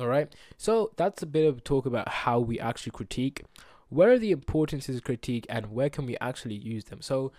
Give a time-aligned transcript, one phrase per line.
[0.00, 0.34] All right.
[0.56, 3.44] So that's a bit of talk about how we actually critique.
[3.90, 7.02] Where are the importances of critique and where can we actually use them?
[7.02, 7.32] So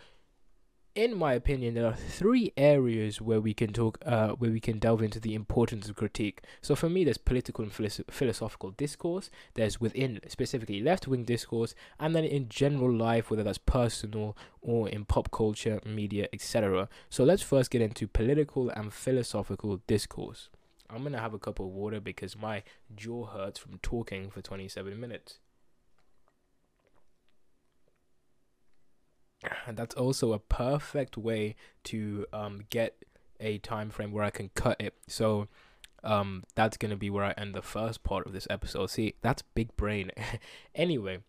[0.94, 4.78] in my opinion, there are three areas where we can talk, uh, where we can
[4.78, 6.42] delve into the importance of critique.
[6.62, 9.31] So for me, there's political and philosophical discourse.
[9.55, 15.05] There's within specifically left-wing discourse, and then in general life, whether that's personal or in
[15.05, 16.89] pop culture, media, etc.
[17.09, 20.49] So let's first get into political and philosophical discourse.
[20.94, 22.63] I'm gonna have a cup of water because my
[22.95, 25.39] jaw hurts from talking for 27 minutes.
[29.66, 33.03] and that's also a perfect way to um, get
[33.39, 34.93] a time frame where I can cut it.
[35.07, 35.47] So
[36.03, 38.88] um, that's gonna be where I end the first part of this episode.
[38.88, 40.11] See, that's big brain.
[40.75, 41.19] anyway,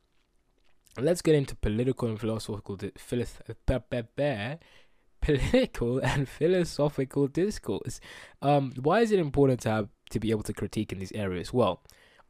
[0.98, 2.92] let's get into political and philosophical di-
[5.22, 8.00] political and philosophical discourse.
[8.42, 11.52] Um, why is it important to have to be able to critique in these areas?
[11.52, 11.80] Well,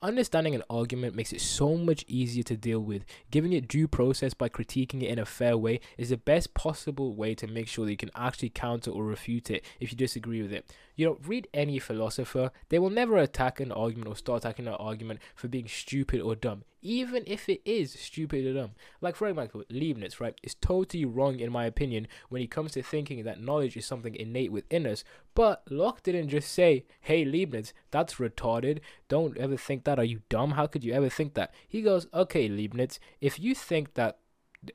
[0.03, 3.05] Understanding an argument makes it so much easier to deal with.
[3.31, 7.15] Giving it due process by critiquing it in a fair way is the best possible
[7.15, 10.43] way to make sure that you can actually counter or refute it if you disagree
[10.43, 10.69] with it.
[10.97, 14.75] You know, read any philosopher, they will never attack an argument or start attacking an
[14.75, 18.73] argument for being stupid or dumb, even if it is stupid or dumb.
[19.01, 22.83] Like, for example, Leibniz, right, is totally wrong, in my opinion, when he comes to
[22.83, 25.05] thinking that knowledge is something innate within us.
[25.35, 28.81] But Locke didn't just say, hey, Leibniz, that's retarded.
[29.09, 29.99] Don't ever think that.
[29.99, 30.53] Are you dumb?
[30.53, 31.55] How could you ever think that?
[31.69, 34.19] He goes, okay, Leibniz, if you think that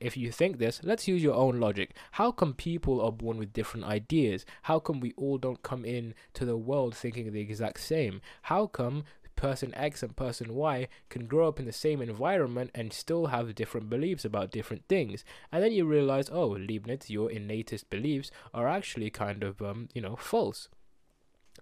[0.00, 1.94] if you think this, let's use your own logic.
[2.12, 4.44] How come people are born with different ideas?
[4.62, 8.20] How come we all don't come in to the world thinking the exact same?
[8.42, 9.04] How come
[9.38, 13.54] person X and person Y can grow up in the same environment and still have
[13.54, 15.24] different beliefs about different things.
[15.52, 20.02] And then you realize, oh, Leibniz, your innatist beliefs are actually kind of, um, you
[20.02, 20.68] know, false.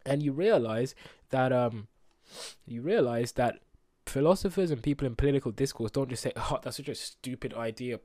[0.06, 0.94] And you realize
[1.28, 1.88] that, um,
[2.66, 3.60] you realize that
[4.06, 8.00] philosophers and people in political discourse don't just say, "Oh, that's such a stupid idea."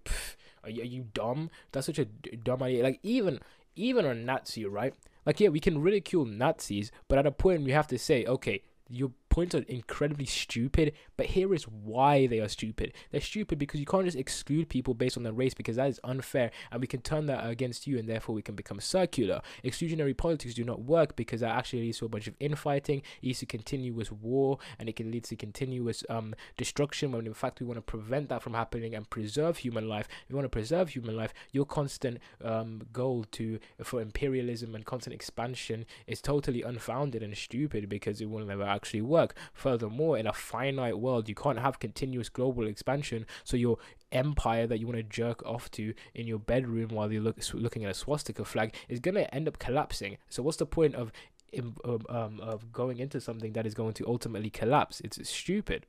[0.64, 1.50] Are you, are you dumb?
[1.72, 2.84] That's such a d- dumb idea.
[2.84, 3.40] Like even
[3.76, 4.94] even a Nazi, right?
[5.26, 8.62] Like yeah, we can ridicule Nazis, but at a point we have to say, okay,
[8.88, 12.94] your points are incredibly stupid, but here is why they are stupid.
[13.12, 16.00] They're stupid because you can't just exclude people based on their race because that is
[16.04, 19.42] unfair and we can turn that against you and therefore we can become circular.
[19.64, 23.40] Exclusionary politics do not work because that actually leads to a bunch of infighting, leads
[23.40, 27.66] to continuous war, and it can lead to continuous um, destruction when in fact we
[27.66, 30.08] want to prevent that from happening and preserve human life.
[30.26, 34.86] If you want to preserve human life, your constant um, goal to for imperialism and
[34.86, 39.36] constant expansion is totally unfounded and stupid because it will never actually work work.
[39.54, 43.26] Furthermore, in a finite world, you can't have continuous global expansion.
[43.44, 43.78] So your
[44.12, 47.86] empire that you want to jerk off to in your bedroom while you're look, looking
[47.86, 50.18] at a swastika flag is going to end up collapsing.
[50.30, 51.12] So what's the point of
[51.60, 51.76] um,
[52.08, 55.02] um, of going into something that is going to ultimately collapse?
[55.02, 55.86] It's stupid.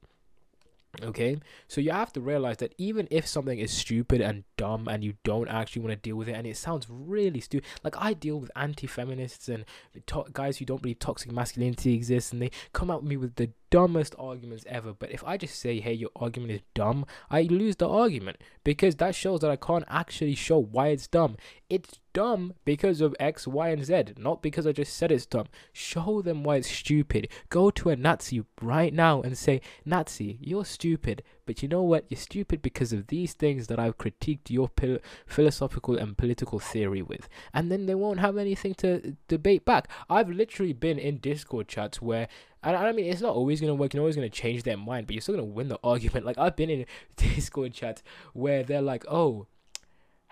[1.02, 1.38] Okay,
[1.68, 5.14] so you have to realize that even if something is stupid and dumb and you
[5.24, 8.38] don't actually want to deal with it, and it sounds really stupid, like I deal
[8.38, 9.64] with anti feminists and
[10.08, 13.50] to- guys who don't believe toxic masculinity exists, and they come at me with the
[13.72, 14.92] dumbest arguments ever.
[14.92, 18.96] But if I just say, hey, your argument is dumb, I lose the argument because
[18.96, 21.38] that shows that I can't actually show why it's dumb.
[21.70, 25.46] It's dumb because of X, Y, and Z, not because I just said it's dumb.
[25.72, 27.28] Show them why it's stupid.
[27.48, 31.22] Go to a Nazi right now and say, Nazi, you're stupid.
[31.52, 32.06] But you know what?
[32.08, 37.02] You're stupid because of these things that I've critiqued your pil- philosophical and political theory
[37.02, 37.28] with.
[37.52, 39.88] And then they won't have anything to debate back.
[40.08, 42.26] I've literally been in Discord chats where
[42.62, 43.92] and I mean, it's not always gonna work.
[43.92, 46.24] You're always gonna change their mind, but you're still gonna win the argument.
[46.24, 46.86] Like I've been in
[47.16, 48.02] Discord chats
[48.32, 49.46] where they're like, "Oh,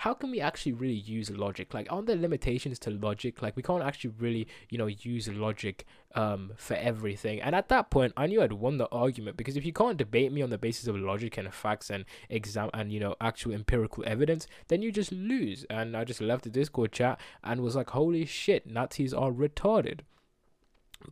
[0.00, 1.74] how can we actually really use logic?
[1.74, 3.42] Like, aren't there limitations to logic?
[3.42, 5.84] Like, we can't actually really, you know, use logic
[6.14, 9.64] um for everything." And at that point, I knew I'd won the argument because if
[9.66, 12.98] you can't debate me on the basis of logic and facts and exam and you
[12.98, 15.66] know actual empirical evidence, then you just lose.
[15.68, 20.00] And I just left the Discord chat and was like, "Holy shit, Nazis are retarded."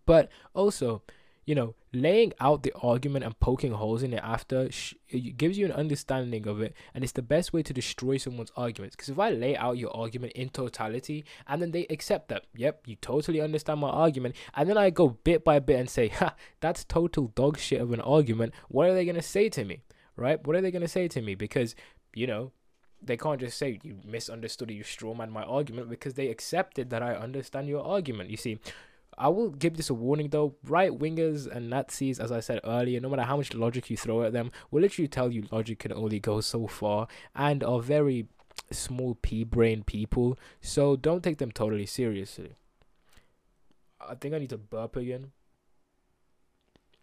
[0.07, 1.03] But also,
[1.49, 5.57] you know, laying out the argument and poking holes in it after sh- it gives
[5.57, 8.95] you an understanding of it, and it's the best way to destroy someone's arguments.
[8.95, 12.83] Because if I lay out your argument in totality and then they accept that, yep,
[12.87, 16.35] you totally understand my argument, and then I go bit by bit and say, ha,
[16.61, 19.81] that's total dog shit of an argument, what are they gonna say to me?
[20.17, 20.47] Right?
[20.47, 21.35] What are they gonna say to me?
[21.35, 21.75] Because,
[22.15, 22.53] you know,
[23.01, 27.03] they can't just say you misunderstood or you strawman my argument because they accepted that
[27.03, 28.29] I understand your argument.
[28.29, 28.59] You see,
[29.19, 30.55] I will give this a warning though.
[30.65, 34.23] Right wingers and Nazis, as I said earlier, no matter how much logic you throw
[34.23, 38.29] at them, will literally tell you logic can only go so far and are very
[38.71, 40.39] small pea brain people.
[40.61, 42.55] So don't take them totally seriously.
[44.01, 45.33] I think I need to burp again.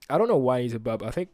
[0.10, 1.04] I don't know why he's a burp.
[1.04, 1.30] I think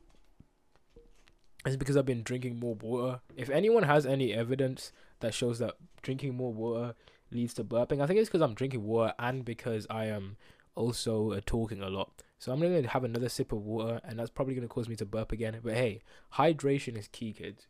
[1.66, 3.22] it's because I've been drinking more water.
[3.36, 6.95] If anyone has any evidence that shows that drinking more water
[7.30, 10.38] leads to burping, I think it's because I'm drinking water and because I am
[10.75, 12.12] also uh, talking a lot.
[12.39, 15.06] So I'm gonna have another sip of water, and that's probably gonna cause me to
[15.06, 15.59] burp again.
[15.63, 16.01] But hey,
[16.35, 17.68] hydration is key, kids.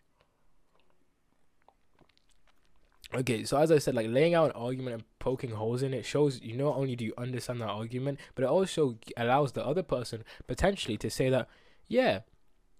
[3.13, 6.05] Okay, so as I said, like laying out an argument and poking holes in it
[6.05, 9.83] shows you not only do you understand that argument, but it also allows the other
[9.83, 11.49] person potentially to say that,
[11.89, 12.21] yeah,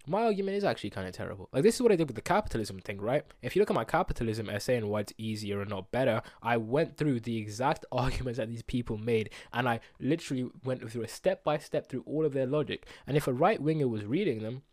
[0.07, 1.49] my argument is actually kind of terrible.
[1.51, 3.23] Like this is what I did with the capitalism thing, right?
[3.41, 6.57] If you look at my capitalism essay and why it's easier and not better, I
[6.57, 11.07] went through the exact arguments that these people made, and I literally went through a
[11.07, 12.85] step by step through all of their logic.
[13.05, 14.63] And if a right winger was reading them,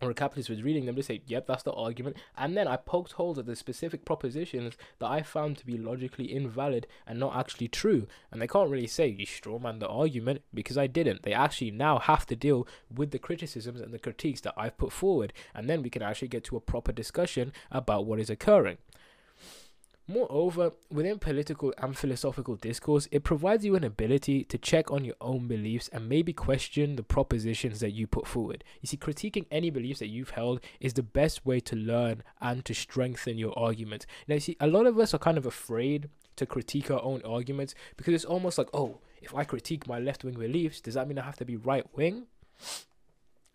[0.00, 2.16] or a capitalist was reading them, to say, yep, that's the argument.
[2.36, 6.32] And then I poked holes at the specific propositions that I found to be logically
[6.32, 8.06] invalid and not actually true.
[8.30, 11.22] And they can't really say you strawman the argument because I didn't.
[11.22, 14.92] They actually now have to deal with the criticisms and the critiques that I've put
[14.92, 15.32] forward.
[15.54, 18.78] And then we can actually get to a proper discussion about what is occurring.
[20.06, 25.14] Moreover, within political and philosophical discourse, it provides you an ability to check on your
[25.22, 28.64] own beliefs and maybe question the propositions that you put forward.
[28.82, 32.66] You see, critiquing any beliefs that you've held is the best way to learn and
[32.66, 34.04] to strengthen your argument.
[34.28, 37.22] Now, you see, a lot of us are kind of afraid to critique our own
[37.24, 41.08] arguments because it's almost like, oh, if I critique my left wing beliefs, does that
[41.08, 42.26] mean I have to be right wing?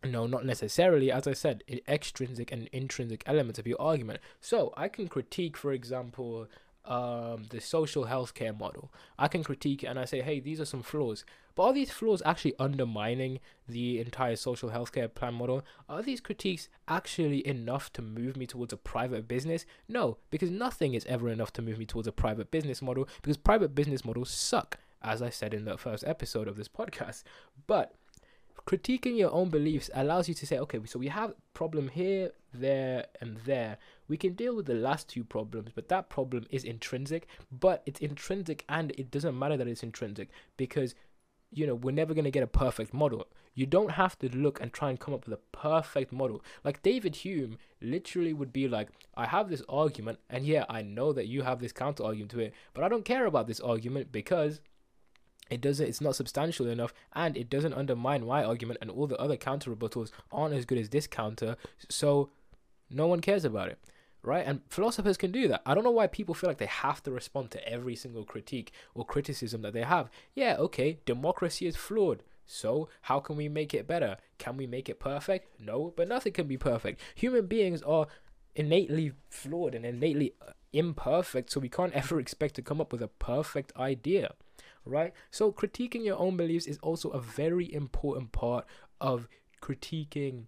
[0.04, 1.12] No, not necessarily.
[1.12, 4.20] As I said, extrinsic and intrinsic elements of your argument.
[4.40, 6.48] So I can critique, for example,
[6.86, 8.92] um, the social healthcare model.
[9.18, 11.26] I can critique and I say, hey, these are some flaws.
[11.56, 15.64] But are these flaws actually undermining the entire social healthcare plan model?
[15.90, 19.66] Are these critiques actually enough to move me towards a private business?
[19.88, 23.38] No, because nothing is ever enough to move me towards a private business model because
[23.38, 27.24] private business models suck, as I said in the first episode of this podcast.
[27.68, 27.94] But
[28.70, 33.08] critiquing your own beliefs allows you to say, okay, so we have problem here, there,
[33.20, 33.78] and there.
[34.08, 37.28] We can deal with the last two problems, but that problem is intrinsic.
[37.52, 40.94] But it's intrinsic, and it doesn't matter that it's intrinsic because
[41.52, 43.26] you know we're never going to get a perfect model
[43.56, 46.84] you don't have to look and try and come up with a perfect model like
[46.84, 51.26] david hume literally would be like i have this argument and yeah i know that
[51.26, 54.62] you have this counter argument to it but i don't care about this argument because
[55.50, 59.18] it doesn't it's not substantial enough and it doesn't undermine my argument and all the
[59.18, 61.56] other counter rebuttals aren't as good as this counter
[61.90, 62.30] so
[62.90, 63.80] no one cares about it
[64.22, 64.46] right?
[64.46, 65.62] And philosophers can do that.
[65.66, 68.74] I don't know why people feel like they have to respond to every single critique
[68.94, 70.10] or criticism that they have.
[70.36, 74.18] Yeah okay democracy is flawed so how can we make it better?
[74.38, 75.60] Can we make it perfect?
[75.60, 77.00] No but nothing can be perfect.
[77.16, 78.08] Human beings are
[78.56, 83.02] innately flawed and innately uh, imperfect so we can't ever expect to come up with
[83.02, 84.34] a perfect idea
[84.86, 85.14] right?
[85.32, 88.66] So critiquing your own beliefs is also a very important part
[89.00, 89.28] of
[89.62, 90.46] critiquing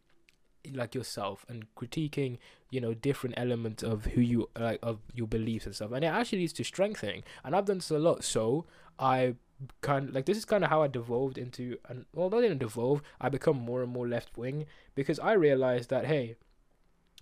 [0.73, 2.37] like yourself and critiquing
[2.69, 5.91] you know different elements of who you like of your beliefs and stuff.
[5.91, 7.23] And it actually leads to strengthening.
[7.43, 8.23] And i've done this a lot.
[8.23, 8.65] So
[8.99, 9.35] i
[9.81, 12.57] kind of like this is kind of how i devolved into and well not even
[12.57, 16.35] devolve i become more and more left wing because i realized that hey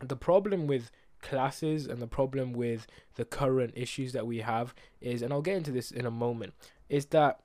[0.01, 0.89] the problem with
[1.21, 5.57] classes and the problem with the current issues that we have is and i'll get
[5.57, 6.53] into this in a moment
[6.89, 7.41] is that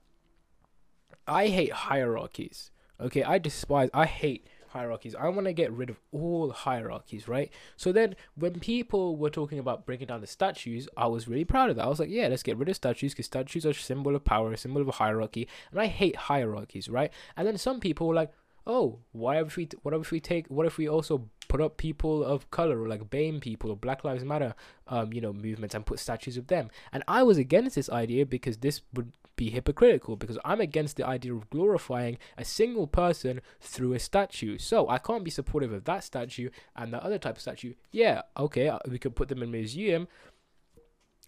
[1.27, 2.71] I hate hierarchies.
[2.99, 5.15] Okay, I despise, I hate hierarchies.
[5.15, 7.51] I want to get rid of all hierarchies, right?
[7.75, 11.69] So then, when people were talking about breaking down the statues, I was really proud
[11.69, 11.85] of that.
[11.85, 14.23] I was like, yeah, let's get rid of statues because statues are a symbol of
[14.23, 17.11] power, a symbol of a hierarchy, and I hate hierarchies, right?
[17.35, 18.31] And then some people were like,
[18.67, 22.21] oh, why if we, what if we take, what if we also put up people
[22.21, 24.53] of color or like BAME people or Black Lives Matter,
[24.89, 26.69] um, you know, movements and put statues of them?
[26.91, 31.07] And I was against this idea because this would be hypocritical because I'm against the
[31.07, 34.57] idea of glorifying a single person through a statue.
[34.57, 37.73] So I can't be supportive of that statue and the other type of statue.
[37.89, 39.57] Yeah, okay, uh, we could put them in a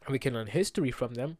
[0.07, 1.37] museum we can learn history from them.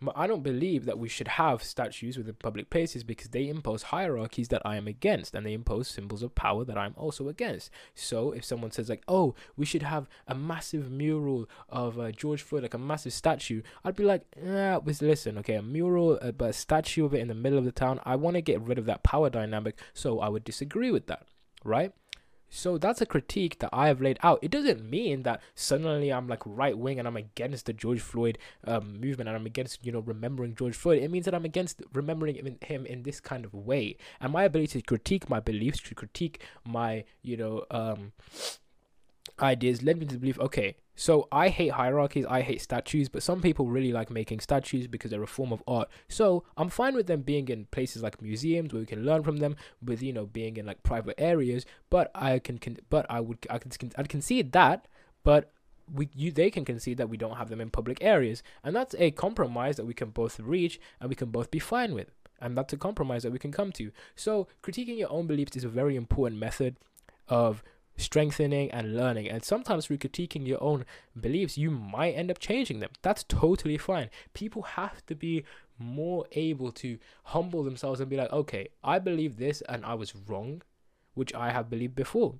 [0.00, 3.82] But I don't believe that we should have statues within public places because they impose
[3.84, 7.70] hierarchies that I am against and they impose symbols of power that I'm also against.
[7.94, 12.40] So if someone says, like, oh, we should have a massive mural of uh, George
[12.40, 16.50] Floyd, like a massive statue, I'd be like, yeah, listen, okay, a mural, uh, but
[16.50, 18.78] a statue of it in the middle of the town, I want to get rid
[18.78, 19.78] of that power dynamic.
[19.92, 21.26] So I would disagree with that,
[21.64, 21.92] right?
[22.50, 24.40] So that's a critique that I have laid out.
[24.42, 28.38] It doesn't mean that suddenly I'm like right wing and I'm against the George Floyd
[28.66, 31.00] um, movement and I'm against you know remembering George Floyd.
[31.00, 33.96] It means that I'm against remembering him in, him in this kind of way.
[34.20, 38.12] And my ability to critique my beliefs, to critique my you know um,
[39.40, 43.40] ideas led me to believe okay so i hate hierarchies i hate statues but some
[43.40, 45.88] people really like making statues because they're a form of art.
[46.08, 49.38] So i'm fine with them being in places like museums where we can learn from
[49.38, 53.20] them with you know being in like private areas but i can, can but i
[53.20, 54.86] would i can i'd concede that
[55.22, 55.52] but
[55.92, 58.42] we you they can concede that we don't have them in public areas.
[58.62, 61.94] And that's a compromise that we can both reach and we can both be fine
[61.94, 62.10] with.
[62.40, 63.90] And that's a compromise that we can come to.
[64.16, 66.76] So critiquing your own beliefs is a very important method
[67.28, 67.62] of
[68.00, 69.28] strengthening and learning.
[69.28, 70.84] And sometimes through critiquing your own
[71.18, 72.90] beliefs, you might end up changing them.
[73.02, 74.10] That's totally fine.
[74.34, 75.44] People have to be
[75.78, 80.14] more able to humble themselves and be like, okay, I believe this and I was
[80.14, 80.62] wrong,
[81.14, 82.34] which I have believed before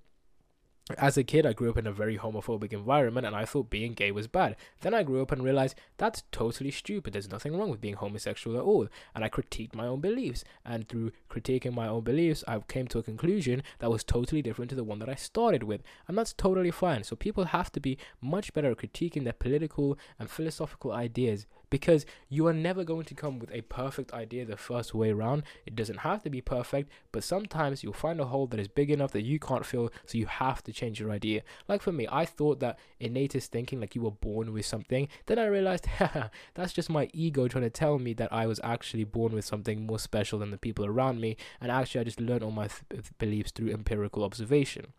[0.99, 3.95] as a kid, I grew up in a very homophobic environment and I thought being
[3.95, 4.57] gay was bad.
[4.81, 7.13] Then I grew up and realized that's totally stupid.
[7.13, 8.89] There's nothing wrong with being homosexual at all.
[9.15, 10.45] And I critiqued my own beliefs.
[10.65, 14.71] And through critiquing my own beliefs, I came to a conclusion that was totally different
[14.71, 15.83] to the one that I started with.
[16.09, 17.05] And that's totally fine.
[17.05, 22.05] So people have to be much better at critiquing their political and philosophical ideas because
[22.29, 25.45] you are never going to come with a perfect idea the first way around.
[25.65, 28.91] It doesn't have to be perfect, but sometimes you'll find a hole that is big
[28.91, 31.43] enough that you can't fill, so you have to change your idea.
[31.69, 35.39] Like for me, I thought that innatist thinking, like you were born with something, then
[35.39, 35.87] I realized,
[36.55, 39.87] that's just my ego trying to tell me that I was actually born with something
[39.87, 43.05] more special than the people around me, and actually I just learned all my th-
[43.19, 44.93] beliefs through empirical observation.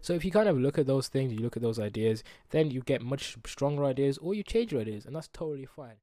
[0.00, 2.70] So if you kind of look at those things, you look at those ideas, then
[2.70, 5.96] you get much stronger ideas or you change your ideas, and that's totally fine.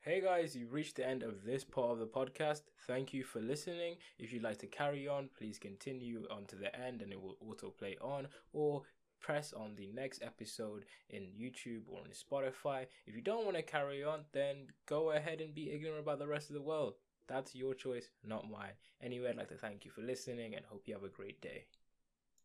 [0.00, 2.60] Hey guys, you've reached the end of this part of the podcast.
[2.86, 3.96] Thank you for listening.
[4.20, 7.36] If you'd like to carry on, please continue on to the end and it will
[7.44, 8.82] autoplay on or
[9.20, 12.86] press on the next episode in YouTube or on Spotify.
[13.04, 16.28] If you don't want to carry on, then go ahead and be ignorant about the
[16.28, 16.94] rest of the world.
[17.26, 18.74] That's your choice, not mine.
[19.02, 21.64] Anyway, I'd like to thank you for listening and hope you have a great day.